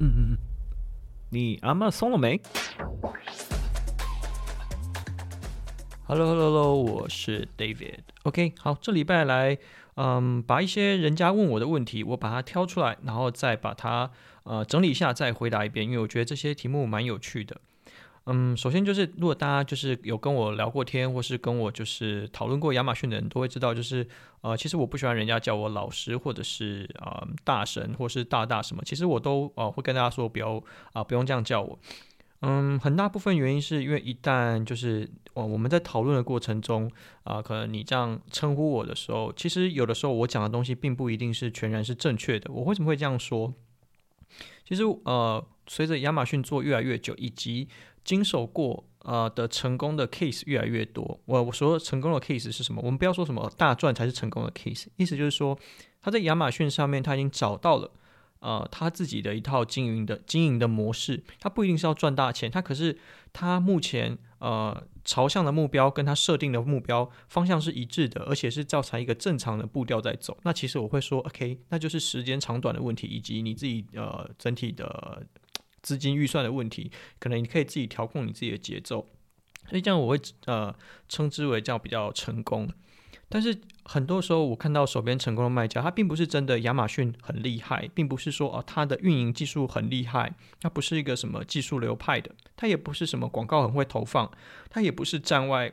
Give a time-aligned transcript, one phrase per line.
[0.00, 0.38] 嗯嗯嗯，
[1.30, 2.40] 你阿妈松了没
[6.06, 7.98] ？Hello Hello Hello，我是 David。
[8.22, 9.58] OK，好，这礼拜来，
[9.96, 14.08] 嗯，把一些人家问我的问题，我把它挑出来，然后再把它
[14.44, 17.60] 呃整理一下，再回答一遍，因为我觉得这些题目蛮有趣的。
[18.30, 24.06] 嗯，首先就是，如果大家就是有跟我聊过天，或是跟我就是讨论过亚马逊的人，都会知道，就是
[24.42, 31.78] 呃，其实我不喜欢人家叫我老师，或者是啊、呃、大神，或是大大什么，其实我都呃会跟大家说不要啊、不用这样叫我。
[32.42, 36.90] 嗯，很大部分原因是因为一旦就是我我们在讨论的过程中
[37.24, 42.52] 啊、可能你这样称呼我的时候，其实有的时候我讲的东西并不一定是全然是正确的。
[42.52, 43.54] 我为什么会这样说？
[44.66, 47.66] 其实呃，随着亚马逊做越来越久，以及
[48.08, 52.80] 经手过呃的成功的 case 越来越多，我我说成功的 case 是什么？
[52.82, 55.58] 我们不要说什么大赚才是成功的 case，意思就是说
[56.00, 57.90] 他在亚马逊上面他已经找到了
[58.40, 62.98] 呃他自己的一套经营的经营的模式，他不一定是要赚大钱，他可是
[63.34, 70.38] 他目前呃朝向的目标跟他设定的目标方向是一致的，而且是照成一个正常的步调在走。
[70.44, 75.26] 那其实我会说，OK，那就是时间长短的问题，以及你自己呃整体的。
[75.82, 79.08] 资金预算的问题，可能你可以自己调控你自己的节奏，
[79.68, 80.74] 所以这样我会呃
[81.08, 82.68] 称之为这样比较成功。
[83.30, 94.30] 但是很多时候我看到手边成功的卖家，他并不是真的亚马逊很厉害，并不是说哦他的运营技术很厉害，他不是一个什么技术流派的，他也不是什么广告很会投放，
[94.70, 95.72] 他也不是站外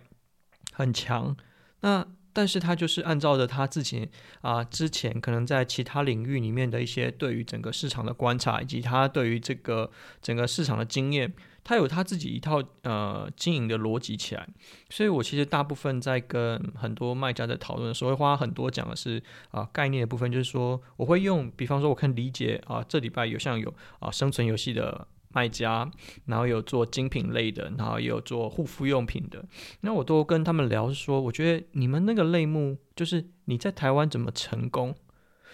[0.73, 1.37] 很强。
[1.79, 2.05] 那
[2.35, 4.09] 但是他就是按照着他自己
[4.41, 9.89] 啊、之前可能在其他领域里面的一些对于整个市场的观察，以及他对于这个
[10.21, 14.45] 整个市场的经验，他有他自己一套呃经营的逻辑起来。
[14.89, 25.07] 所以我其实大部分在跟很多卖家在讨论的时候，会花很多讲的是啊、概念的部分，就是说我会用，比方说我看理解啊、这礼拜有像有啊、生存游戏的。
[25.35, 25.91] 卖家，
[26.25, 29.43] 然后有做精品类的，然后也有做护肤用品的，
[29.81, 34.95] 那我都跟他们聊说，我觉得你们那个类目，就是你在台湾怎么成功，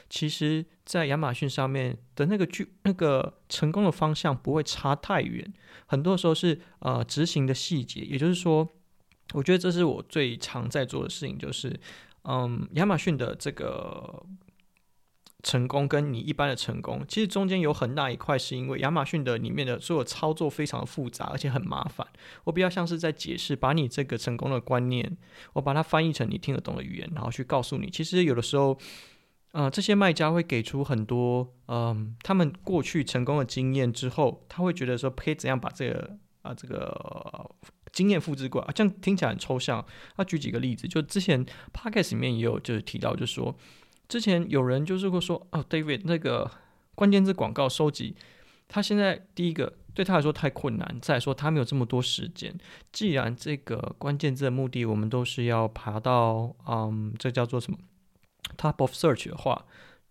[0.08, 5.52] 其实在亚马逊上面的那个剧， 那个成功的方向不会差太远，
[5.88, 8.70] 很多时候是呃执行的细节，也就是说，
[9.34, 11.76] 我觉得这是我最常在做的事情，就是
[12.26, 14.24] 嗯，亚马逊的这个。
[15.44, 22.06] 成功跟你一般的成功，其实中间有很大一块是因为亚马逊的里面的所有操作非常的复杂，而且很麻烦。
[22.44, 25.18] 我比较像是在解释，把你这个成功的观念，
[25.54, 27.90] 我把它翻译成你听得懂的语言，然后去告诉你。
[27.90, 28.78] 其实有的时候，
[29.54, 37.50] 呃，这些卖家会给出很多，嗯、他们过去成功的经验之后，他会觉得说可以怎样把这个啊、这个
[37.92, 39.84] 经验复制过来，啊这样听起来很抽象。
[40.16, 43.56] 他举几个例子，就之前 Podcast 里面也有就是提到，就是说。
[44.12, 46.52] 之前有人就是会说哦，David 那个
[46.96, 48.14] 关键字广告收集，
[48.68, 52.54] 他现在第一个对他来说太困难，再说他没有这么多时间。
[52.92, 57.78] 既然这个关键字的目的，我们都是要爬到嗯，这叫做什么
[58.58, 59.66] Top of Search 的话，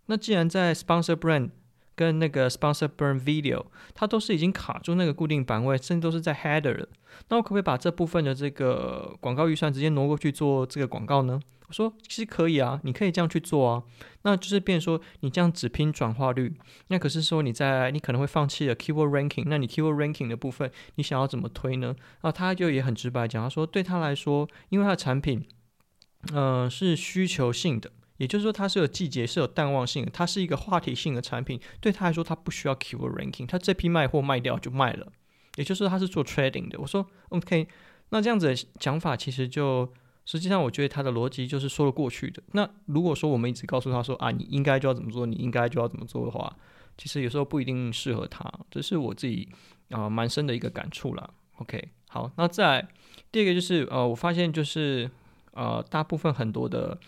[0.07, 1.51] 那既然在 Sponsor Brand
[1.95, 6.89] 跟那个 Sponsor burn Video，它都是已经卡住那个固定版位，甚至都是在 Header 了，
[7.29, 11.39] 那我可不可以把这部分的这个广告预算直接挪过去做这个广告呢？
[11.71, 13.85] 我说其实可以啊，你可以这样去做啊。
[14.23, 16.53] 那就是变说你这样只拼转化率，
[16.89, 19.45] 那可是说你在你可能会放弃了 keyword ranking。
[19.47, 21.95] 那你 keyword ranking 的部分，你想要怎么推呢？
[22.23, 25.47] 啊，他就也很直白讲，他说对他来说，因为他的产品，
[26.35, 31.61] 呃，是需求性的，也就是说它是有季节、是有淡旺性的，它是一个话题性的产品。
[31.81, 35.07] 对他来说，他不需要 keyword ranking，他这批卖货卖掉就卖了。
[35.55, 36.81] 也就是说他是做 trading 的。
[36.81, 37.69] 我说 OK，
[38.09, 39.89] 那这样子讲法其实就。
[40.27, 42.43] 实际上，我觉得他的逻辑就是说得过去的。
[42.53, 46.57] 那如果说我们一直告诉他说啊，你应该就要怎么做，你应该就要怎么做的话，
[46.97, 48.49] 其实有时候不一定适合他。
[48.71, 49.49] 这是我自己
[49.91, 51.31] 啊蛮深的一个感触啦。
[51.57, 52.87] OK，好，那再
[53.33, 55.11] 第二个就是呃，我发现就是
[55.53, 56.99] 呃，大部分很多的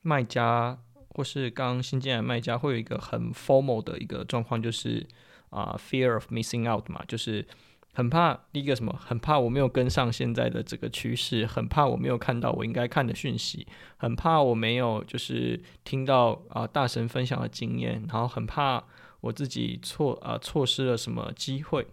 [0.00, 0.76] 卖家
[1.10, 5.06] 或是刚新进来的卖家会有一个很 formal 的一个状况，就是
[5.50, 7.46] 啊，fear of missing out 嘛，就是。
[7.94, 8.92] 很怕第一个什么？
[8.98, 13.66] 很怕我没有跟上现在的这个趋势，很怕我没有看到我应该看的讯息，
[13.96, 18.82] 很怕我没有就是听到啊、大神分享的经验，然后很怕
[19.20, 21.86] 我自己错啊、错失了什么机会。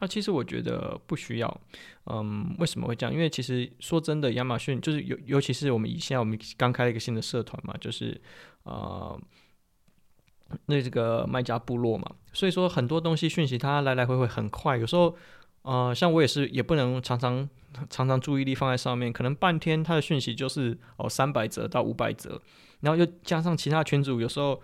[0.00, 1.60] 那、其实我觉得不需要。
[2.06, 3.14] 嗯，为什么会这样？
[3.14, 8.20] 因为其实说真的，亚马逊就是尤尤其是我们以现在我们刚开了一个新的社团嘛，就是
[8.64, 9.16] 啊。
[10.66, 15.16] 那这个卖家部落嘛，所以说很多东西讯息它来来回回很快，有时候，
[15.64, 17.48] 呃，像我也是也不能常常
[17.90, 22.40] 常常注意力放在上面，可能半天它的讯息就是哦三百则到五百则，
[22.80, 24.60] 然后又加上其他群组，有时候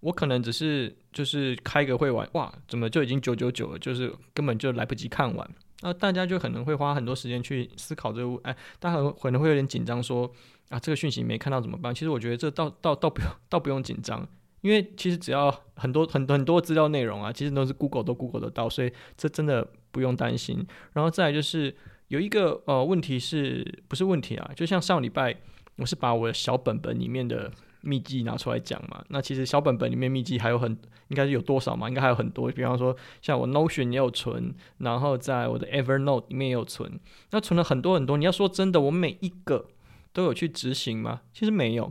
[0.00, 3.78] 我可能只是就是开个会玩，哇，怎么就已经九九九了？
[3.78, 5.50] 就是根本就来不及看完。
[5.82, 10.30] 那大家就可能会花很多时间去思考这个，哎，大家可能会有点紧张，说
[10.68, 11.94] 啊，这个讯息没看到怎么办？
[11.94, 14.28] 其实我觉得这倒倒倒不用，倒不用紧张，
[14.60, 20.66] 因为其实只要很多很多很多资料内容啊，其实都是 Google 都 Google 得到，所以这真的不用担心。
[20.92, 21.74] 然后再来就是
[22.08, 24.50] 有一个呃问题是不是问题啊？
[24.54, 25.36] 就像上礼拜
[25.76, 27.50] 我是把我的小本本里面的。
[27.82, 29.02] 秘籍拿出来讲嘛？
[29.08, 30.70] 那其实小本本里面秘籍还有很，
[31.08, 31.88] 应该是有多少嘛？
[31.88, 32.52] 应该还有很多。
[32.52, 37.00] 比方说，像我 Notion 也有存，然后在我的 Evernote 里面也有存。
[37.30, 38.18] 那存了很多很多。
[38.18, 39.66] 你要说真的，我每一个
[40.12, 41.22] 都有去执行吗？
[41.32, 41.90] 其实没有。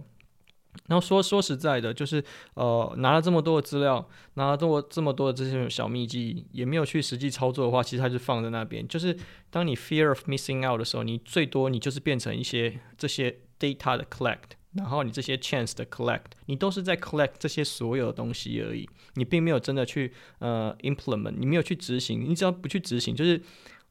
[0.87, 2.23] 然后说说实在的，就是
[2.53, 8.87] 呃，拿了这么多的资料，拿了这么这么多的这些小秘籍，也没有去实际操作的话，其实它就放在那边。
[8.87, 9.17] 就是
[9.49, 14.57] 当你 fear of missing out 的时候，你最多你就是变成一些这些 data 的 collect。
[14.73, 23.41] 然后你这些 chance 的 collect，你都是在 collect 这些所有的东西而已，你并没有真的去呃 implement，你没有去执行，你只要不去执行，就是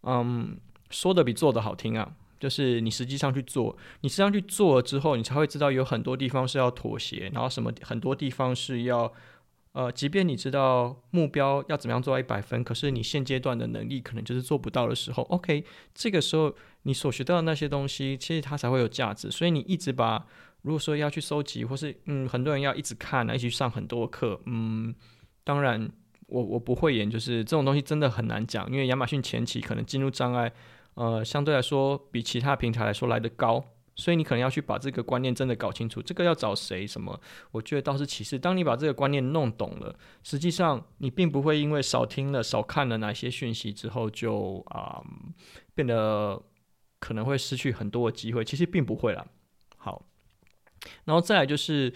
[0.04, 0.56] 嗯
[0.88, 9.12] 说的比做的好听啊，就是你实际上去做，你实际上去做了之后，你才会知道有很多地方是要妥协，然后什么很多地方是要。
[9.72, 15.62] 呃，即便你知道目标要怎么样做到一百分，可是你现阶段的能力可能就是做不到的时候，OK，
[15.94, 16.52] 这个时候
[16.82, 19.30] 你所学到的那些东西，其实它才会有价值。
[19.30, 20.26] 所以你一直把，
[20.62, 24.92] 如果说要去收集，或是嗯，很多人要一直看，一起上很多课，嗯，
[25.44, 25.88] 当然
[26.26, 30.52] 我我不会演，就是这种东西真的很难讲，因为亚马逊前期可能进入障碍，
[30.98, 33.64] 呃，相对来说比其他平台来说来得高。
[33.94, 37.20] 所以你可能要去把这个观念真的搞清楚，这个要找谁什么？
[37.50, 38.38] 我觉得倒是其次。
[38.38, 39.92] 当你把这个观念弄懂了，
[40.22, 45.02] 实际上你并不会因为少听了、少看了哪些讯息之后就啊、
[45.74, 46.40] 变得
[47.00, 48.44] 可能会失去很多的机会。
[48.44, 49.26] 其实并不会啦。
[49.76, 50.06] 好，
[51.04, 51.92] 然后再来就是，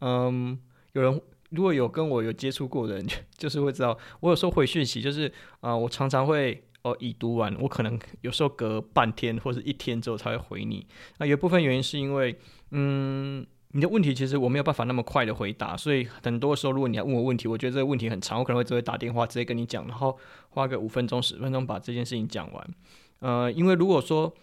[0.00, 0.58] 嗯，
[0.92, 1.20] 有人
[1.50, 3.06] 如果有跟我有接触过的人，
[3.36, 5.30] 就是会知道我有时候回讯息，就是
[5.60, 6.64] 啊、我常常会。
[6.82, 10.86] 哦，已读完，我可能有时候隔半天或者一天之后才会回你。
[11.18, 12.38] 那有部分原因是因为，
[12.70, 20.18] 嗯，你的问题其实我没有办法那么快的回答，所以很多时候如果你要问我问题，我觉得这个问题很长，我可能会直接打电话直接跟你讲，然后
[20.48, 22.70] 花个五分钟十分钟把这件事情讲完。
[23.18, 24.34] 呃，因为如果说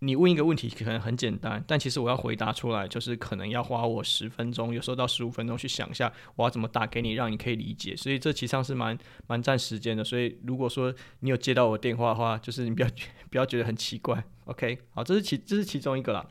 [0.00, 7.96] 你问一个问题可能很简单，但其实我要回答出来，就是可能要花我十分钟，有时候到十五分钟去想一下我要怎么打给你，让你可以理解。
[7.96, 8.96] 所以这其实上是蛮
[9.26, 10.04] 蛮占时间的。
[10.04, 12.88] 所以如果说你有接到我电话的话，就是你不要
[13.30, 14.22] 不要觉得很奇怪。
[14.44, 16.26] OK，好，这是其这是其中一个啦。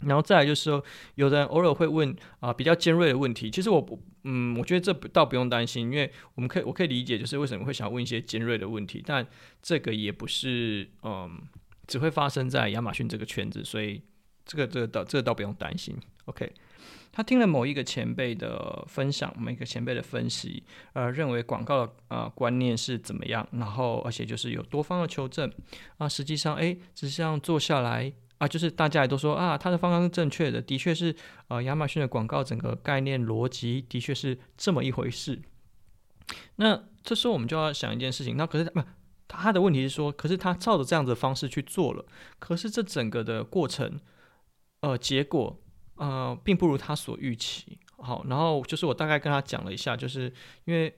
[0.00, 0.82] 然后再来就是说，
[1.14, 9.26] 有的人偶尔会问啊、比较尖锐的问题，其实我不嗯，我觉得这倒不用担心，因为我们可以我可以理解，就是为什么会想问一些尖锐的问题，但
[9.60, 11.42] 这个也不是嗯。
[11.86, 14.00] 只会发生在亚马逊这个圈子，所以
[14.44, 15.96] 这个这个倒这个倒不用担心。
[16.26, 16.50] OK，
[17.12, 20.64] 他听了某一个前辈的分享，某一个前辈的分析，
[20.94, 25.52] 呃，认为广告的呃观念是怎么样，然后而且就是有多方的求证
[25.98, 31.14] 啊，实际上哎，实际上做下来啊，就是大家也都说啊，他的方向是正确的，的确是
[31.48, 35.42] 呃亚马逊的广告整个概念逻辑的确是这么一回事。
[36.56, 38.80] 那这时候我们就要想一件事情，那可是不。
[39.26, 42.04] 他的问题是说，可是他照着这样子的方式去做了，
[42.38, 43.98] 可是这整个的过程，
[44.80, 45.58] 呃，结果
[45.96, 47.78] 呃，并不如他所预期。
[47.96, 50.32] 好，然后就是我大概跟他讲了一下，就是
[50.66, 50.94] 因为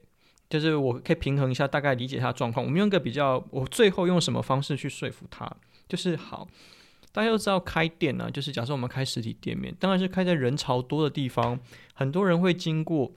[0.49, 2.65] 就是我可以平衡一下，大概理解他的状况。
[2.65, 5.49] 我们用个比较，我最后用什么方式去说服他？
[5.87, 6.47] 就是好，
[7.13, 11.59] 大家都知道开店呢、就是假设我们开实体店面，当然是开在人潮多的地方，
[11.93, 13.11] 很多人会经过。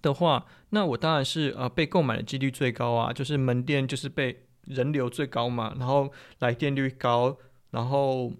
[0.00, 7.36] 的话，那我当然是呃被购买的几率最高啊，就是门店就是被人流最高嘛，然后来电率高，
[7.70, 8.32] 然后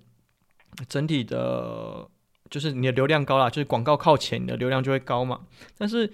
[0.89, 2.09] 整体的，
[2.49, 5.41] 就是你的流量高啦，就是广告靠前，你的流量就会高嘛。
[5.77, 6.11] 但是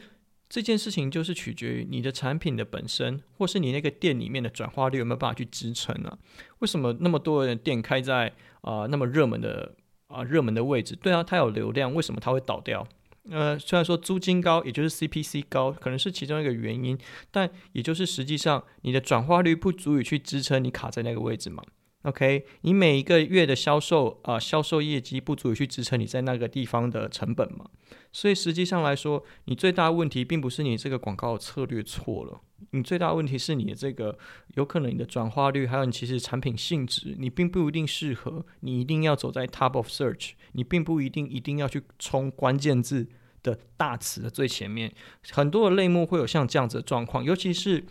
[0.49, 6.19] 这件事情就是取决于你的产品的本身，或是你那个店里面的转化率有没有办法去支撑啊？
[6.61, 9.75] 为什么那么多的店开在啊、那么热门的
[10.09, 10.97] 啊、热门的位置？
[10.97, 12.87] 对啊，它有流量，为什么它会倒掉？
[13.31, 16.99] 呃，虽然说租金高，也就是 CPC 高，可能是其中一个原因，
[17.31, 21.63] 但也就是实际上你的转化率不足以去支撑你卡在那个位置嘛。
[22.03, 27.67] OK，你每一个月的销售啊、销售业绩不足以去支撑你在那个地方的成本嘛。
[28.13, 32.41] 所以实际上来说，你最大问题并不是你这个广告策略错了。
[32.71, 34.17] 你最大问题是你的这个
[34.55, 43.09] 有可能你的转化率，还有你其实产品性质，你并不一定适合，你一定要走在 top of search，你并不一定一定要去冲关键字
[43.43, 44.95] 的大词的最前面。
[45.31, 47.87] 很多的类目会有像这样子的状况，尤其是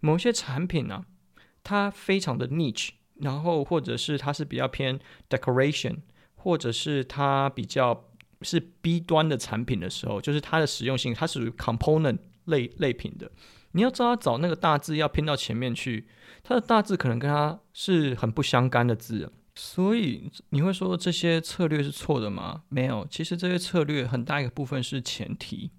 [0.00, 1.04] 某些产品呢、
[1.62, 2.90] 它非常的 niche，
[3.22, 5.96] 然后或者是它是比较偏 decoration，
[6.36, 8.04] 或者是它比较
[8.42, 13.30] 是 B 端的产品的时候，就是它的实用性，它属于 component 类类品的。
[13.74, 16.06] 你要知道，找那个大字要拼到前面去，
[16.42, 22.64] 它的大字可能跟它是很不相干的字，所以你会说这些策略是错的吗？
[22.68, 25.70] 没有，其实这些策略很大一个部分是前提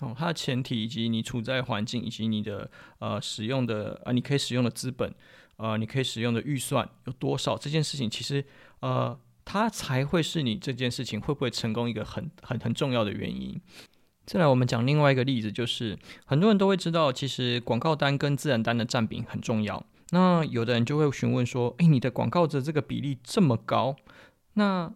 [0.00, 5.14] 哦，它的前提以及你处在环境以及你的呃使用的呃你可以使用的资本
[5.58, 8.44] 呃你可以使用的预算有多少，这件事情其实
[8.80, 13.60] 呃它才会是你这件事情会不会成功一个很很很重要的原因。
[14.24, 19.82] 再来，我们讲另外一个例子，就是很多人都会知道，其实广告单跟自然单的占比很重要。
[20.10, 23.96] 那有的人就会询问说：“诶，你的广告的这个比例这么高，
[24.52, 24.92] 那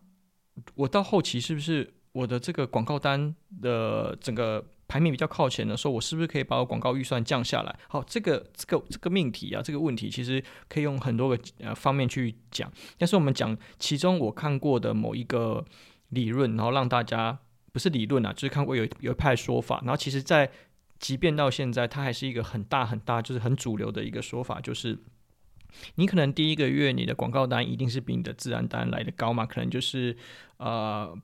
[0.75, 12.71] 我到后期是不是我的这个广告单的整个排名比较靠前的时候，我是不是可以把我广告预算降下来？”好，这个这个这个命题啊，这个问题其实可以用很多个呃方面去讲。
[12.99, 15.65] 但是我们讲其中我看过的某一个
[16.11, 17.39] 理论，然后让大家。
[17.75, 20.51] 不是理论啊，就是看过有有一派说法，然后其实，在
[20.99, 24.99] 即便到现在，它还是一个很大很大，就是很主流的一个说法，就是
[25.95, 30.15] 你可能第一个月你的广告单一定是比你的自然单来的高嘛，可能就是
[30.59, 31.17] 呃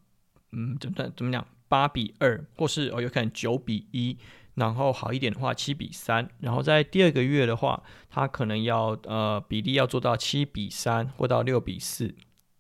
[0.53, 4.17] 嗯怎么怎么讲八比二，或是哦有可能九比一，
[4.55, 12.15] 然后好一点的话七比三，然后在第二个月的话，它可能要呃比例要做到七比三或到六比四。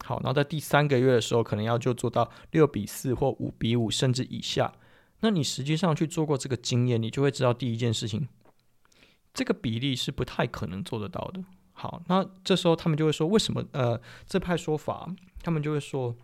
[0.04, 4.72] 好，然后在第三个月的时候，可能要就做到六比四或五比五，甚至以下。
[5.20, 8.28] 那你实际上去做过这个经验，你就会知道第一件事情，
[9.34, 11.42] 这个比例是不太可能做得到的。
[11.72, 13.62] 好，那这时候他们就会说，为什么？
[13.72, 15.12] 呃，这派说法，
[15.42, 16.16] 他们就会说，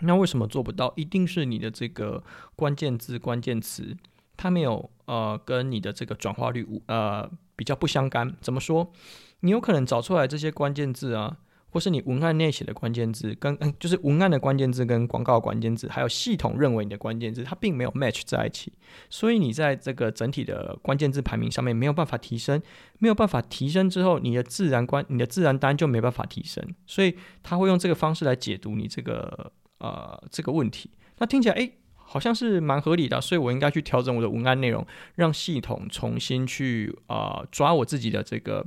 [0.00, 0.92] 那为什么做不到？
[0.96, 2.22] 一定是你的这个
[2.54, 3.96] 关键字、关键词，
[4.36, 8.34] 它没有呃跟你的这个转化率呃比较不相干。
[8.40, 8.92] 怎么说？
[9.40, 11.38] 你有可能找出来这些关键字啊。
[11.70, 18.72] 或是你文案内写的关键字，跟嗯，就是文案的关键字跟广告关键字，还有系统认为你的关键字，它并没有 match 在一起，
[19.10, 22.62] 所以你在这个整体的关键字排名上面没有办法提升，
[22.98, 30.90] 没有办法提升之后，你的自然关，你的自然单就没办法提升，所以他会用这个方式来解读你这个呃这个问题。
[31.18, 38.64] 那听起来诶，好像是蛮合理的，所以我应该去调整我的文案内容，让系统重新去啊、呃、抓我自己的这个、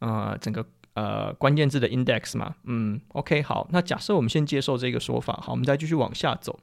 [0.00, 0.64] 呃、整个。
[0.94, 6.58] 呃，关键字的 index 嘛，嗯，OK，好，那假设我们先接受这个说法，好，我们再继续往下走。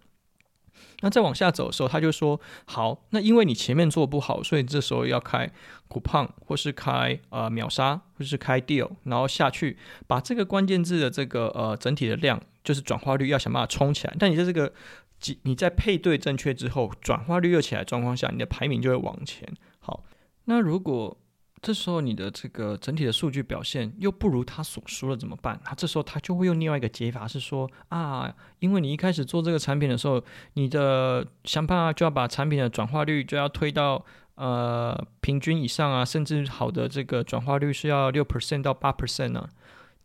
[1.02, 5.52] 那再往下走的时候，他就说，好，那因为你前面做不好，所以这时候要开
[5.90, 9.78] coupon 或是开呃秒杀或是开 deal，然后下去
[10.08, 14.16] 把这个关键字的这个呃整体的量，就是转化率要想办法冲起来。
[14.18, 14.74] 但你在这个
[15.20, 19.48] 几你在配对正确之后，转化率又起来状况下，你的排名就会往前。
[19.80, 20.04] 好，
[20.46, 21.18] 那如果
[21.66, 25.60] 这时候你的这个整体的数据表现又不如他所说的怎么办？
[25.66, 34.06] 那这时候他就会用另外一个解法是说啊，因为你一开始做这个产品的时候，你的想办法就要把产品的转化率就要推到
[34.36, 39.50] 呃平均以上啊，甚至好的这个转化率是要六 percent 到八 percent 呢。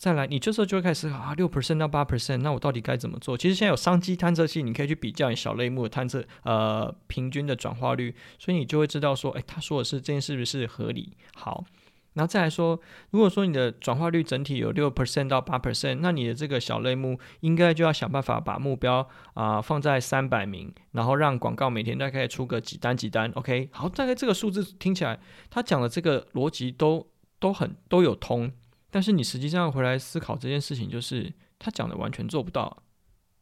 [0.00, 3.36] 再来，你这时候就会开始思考啊，六 percent 到八 percent，那我到底该怎么做？
[3.36, 11.18] 其实现在有商机探测器，你可以去比较你小类目的探测，呃，平均的转化率，所以你就会知道说，哎，他说的是这件事是不是合理？
[11.34, 11.66] 好，
[12.14, 12.80] 然后再来说，
[13.10, 23.68] 如果说你的转化率整体有六 percent 到八 percent，那你的这个小类目应该就要想办法把目标啊、放在三百名，然后让广告每天大概出个几单几单，OK？
[23.70, 27.06] 好，大概这个数字听起来，他讲的这个逻辑都
[27.38, 28.50] 都很都有通。
[28.90, 32.82] 但是你实际上回来思考这件事情，就是他讲的完全做不到，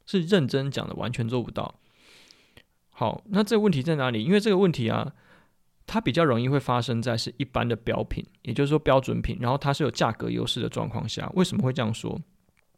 [0.07, 1.75] 是认真讲的完全做不到。
[2.91, 4.23] 好，那这个问题在哪里？
[4.23, 5.13] 因为这个问题啊，
[5.87, 11.31] 它比较容易会发生在是一般的标品，也就是说标准品，然后它是有价格优势的状况下。
[11.35, 12.21] 为什么会这样说？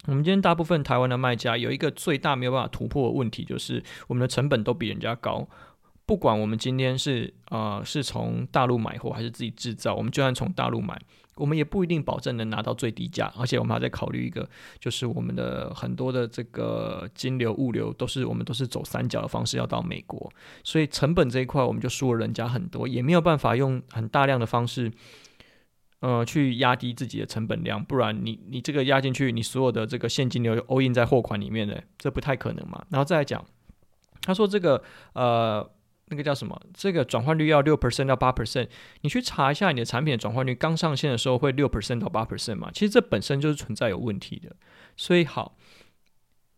[0.07, 5.47] 我们今天大部分台湾的卖家有一个最大没有办法突破的问题，就是我们的成本都比人家高。
[6.07, 11.01] 不管我们今天是呃是从大陆买货还是自己制造，我们就算从大陆买，
[11.41, 20.31] 我们也不一定保证能拿到最低价，而且我们还在考虑一个，就是我们的很多的这个金流物流都是我们都是走三角的方式要到美国，
[20.63, 24.93] 所以成本这一块我们就输了人家很多，也没有办法用很大量的方式，
[26.01, 32.85] 呃，去压低自己的成本量，不然你你这个压进去，你所有的这个现金流就 all in 在货款里面的，这不太可能嘛。
[32.91, 33.45] 然后再来讲，
[34.23, 34.83] 他说这个
[35.15, 35.71] 呃。
[36.11, 36.61] 那个叫什么？
[36.75, 38.69] 这个转换率要六 percent 到八 percent，
[39.01, 42.71] 你去查一下你的产品的转换率，刚上线的时候会六 percent 到八 percent 嘛？
[42.73, 44.55] 其实这本身就是存在有问题的。
[44.97, 45.57] 所以好，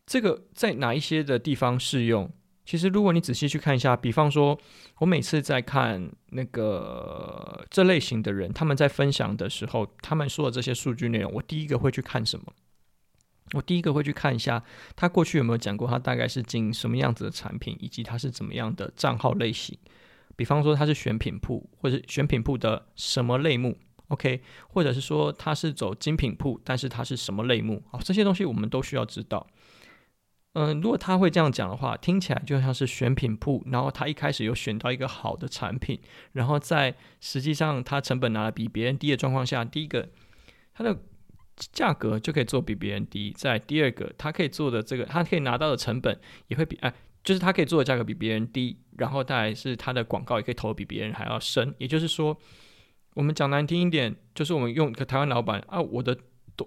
[0.07, 2.31] 这个在哪一些的地方适用？
[2.65, 4.57] 其实如果你仔细去看一下，比方说，
[4.99, 12.47] 我每次在看那个这类型的人，他们在分享的时候，他们说的这些数据内容，我第一个会去看什么？
[13.53, 14.63] 我第一个会去看一下
[14.97, 19.79] 他过去有没有讲过，他大概是经营什么样子的产品，以及他是怎么样的账号类型。
[20.35, 23.77] 比方说他是选品铺，或者选品铺的什么类目
[24.09, 29.47] ，OK，或者是说他是走精品铺，但是他是什么类目，好，这些东西我们都需要知道。
[30.55, 35.99] 嗯，如果他会这样讲的话，听起来就像是选品铺，然后他一开始有选到一个好的产品，
[36.33, 40.09] 然后在实际上他成本拿的比别人低的状况下，第一个
[40.75, 40.99] 他的
[41.57, 46.19] 价格就可以做比别人低，在第二个他可以做的这个他可以拿到的成本
[46.49, 46.93] 也会比哎，
[47.23, 52.37] 就是他可以做的价格比别人低，然后再来是他的广告也可以投的比别人还要深，也就是说，
[53.15, 56.17] 我们讲难听一点，就是我们用一个台湾老板啊，我的。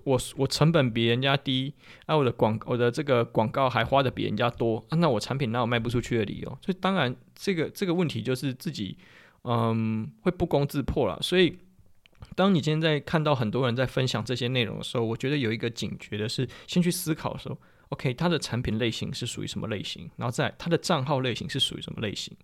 [0.03, 1.73] 我我成本比人家低，
[2.07, 6.49] 啊，我的广我的这个广告还花的比人家多，啊，那我产品哪有卖不出去的理由？
[6.59, 8.97] 所以当然这个这个问题就是自己
[9.43, 11.17] 嗯会不攻自破了。
[11.21, 11.55] 所以
[12.35, 17.57] 当你今天在看到很多人在分享这些内容的时候，我觉得有一个警觉的是，先去思考的时候
[17.89, 22.35] ，OK，他的产品类型是属于什么类型，然后再他的账号类型是属于什么类型，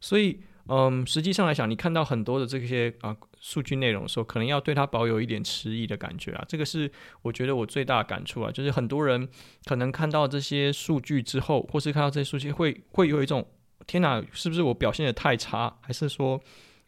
[0.00, 0.40] 所以。
[0.68, 6.44] 嗯，实际上来讲，你看到很多的这些啊数据内容的时候，可能要对它保有一点迟疑的感觉啊。
[6.48, 6.90] 这个是
[7.22, 9.28] 我觉得我最大的感触啊，就是很多人
[9.64, 13.46] 可能看到这些数据之后，或是看到这些数据会，会有一种
[13.86, 16.40] 天哪，是不是我表现得太差，还是说，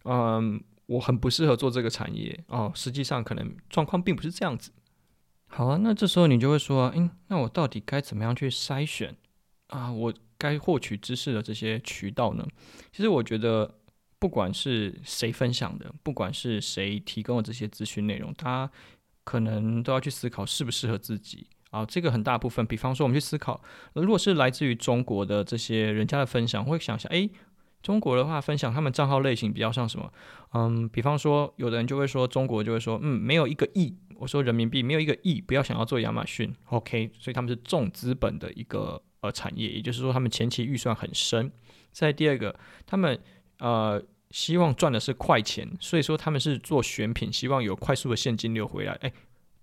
[0.05, 2.71] 嗯，我很不适合做这个产业哦？
[2.75, 4.73] 实际上可能状况并不是这样子。
[5.47, 9.17] 好啊，那这时候你就会说，嗯，那我到底该怎么样去筛选
[9.69, 9.91] 啊？
[9.93, 10.13] 我。
[10.41, 12.47] 该获取知识的这些渠道呢？
[12.93, 13.75] 其实我觉得，
[14.21, 18.71] 不管是谁分享的，不管是谁提供的这些资讯内容，他
[19.25, 21.85] 可能都要去思考适不适合自己啊。
[21.85, 23.61] 这个很大部分，比方说我们去思考，
[23.95, 27.29] 如果是来自于中国的这些人家的分享，会想一下，诶，
[27.83, 30.13] 中国的话分享他们账号类型比较像什么？
[30.53, 39.03] 嗯，比方说有的人就会说，中国就会说，嗯，没有一个亿，我说人民币没有一个亿，不要想要做亚马逊，OK，所以他们是重资本的一个。
[39.21, 41.51] 呃，产业，也就是说，他们前期预算很深。
[41.91, 42.55] 再第二个，
[42.87, 43.21] 他们
[43.59, 48.93] 呃希望赚的是快钱，所以说他们是做选品，希望有快速的现金流回来。
[49.01, 49.13] 哎，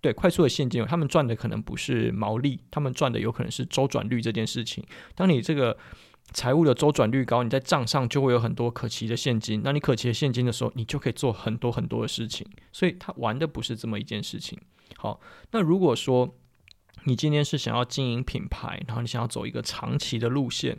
[0.01, 4.83] 对，快速的现金流，他们赚的可能不是毛利，他们赚的有可能是周转率这件事情。
[5.15, 5.77] 当你这个
[6.33, 9.61] 财务的周转率高，你在账上就会有很多可期的现金。
[9.63, 12.45] 那你可期的现金的时候，你就可以做很多很多的事情。
[12.71, 14.59] 所以他玩的不是这么一件事情。
[14.97, 15.19] 好，
[15.51, 16.35] 那如果说。
[17.07, 20.75] 你今天是想要经营品牌，然后你想要走一个长期的路线，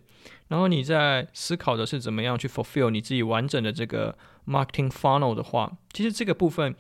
[0.49, 6.75] 然后你在思考的是怎么样去 fulfill 你自己完整的这个 marketing funnel 的话，其实这个部分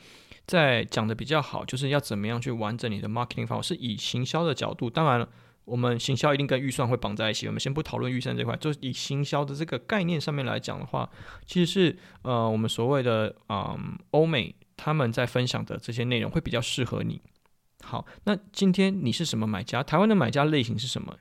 [0.49, 4.91] 在讲的比较好，就是要怎么样去完整你的 marketing funnel，是以行销的角度。
[4.91, 5.29] 当然了，
[5.67, 11.11] 我们行销一定跟预算会绑在一起，我们先不讨论预算这块，就以行销的这个概念上面来讲的话，
[11.45, 17.21] 其实是呃我们所谓的嗯欧美他们在分享的这些内容会比较适合你。
[17.83, 19.83] 好，那今天你是什么买家？
[19.83, 21.15] 台湾的买家类型是什么？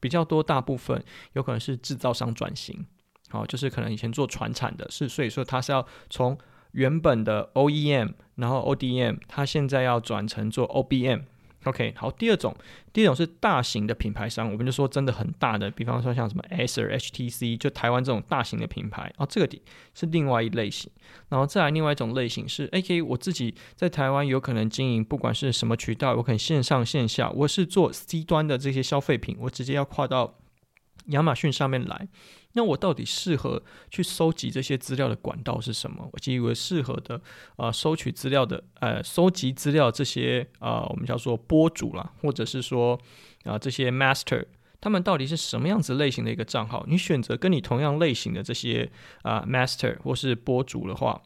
[0.00, 2.86] 比较多，大部分有可能是制造商转型，
[3.28, 6.38] 好，就是可能以前做传产的，是所以说他是要从
[6.70, 11.24] 原本的 OEM，然后 ODM，他现在要转成做 OBM。
[11.64, 12.54] OK，好，第二种，
[12.92, 19.62] 第二种是大型的品牌商，我们就说真的很大的，比方说像什么 Acer、HTC，就台湾这种大型的品牌，哦，这个点
[19.94, 20.90] 是另外一类型，
[21.28, 30.38] 然后再来另外一种类型是，AK，我自己在台湾有可能经营，不管是什么渠道，我可能线上线下，我是做 C 端的这些消费品，我直接要跨到
[31.06, 32.08] 亚马逊上面来。
[32.54, 36.08] 那我到底适合去收集这些资料的管道是什么？
[36.12, 37.20] 我以为适合的、
[37.56, 43.00] 呃，收取资料的呃，收集资料这些啊、呃，我们叫做播主啦，或者是说
[43.44, 44.44] 啊、这些 master，
[44.80, 46.84] 他们到底是什么样子类型的一个账号？
[46.88, 48.90] 你选择跟你同样类型的这些
[49.22, 51.22] 啊、master 或是播主的话，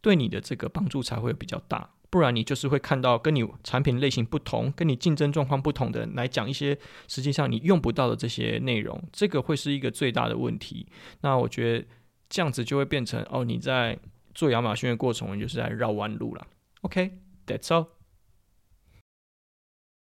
[0.00, 1.90] 对你的这个帮助才会比较大。
[2.10, 10.86] 不然你就是会看到跟你产品类型不同、跟你竞争状况不同的来讲一些实际上你用不到的这些内容，这个会是一个最大的问题。
[11.20, 11.86] 那我觉得
[12.28, 13.98] 这样子就会变成哦，你在
[14.34, 16.46] 做亚马逊的过程，你就是在绕弯路了。
[16.82, 17.97] OK，that's all。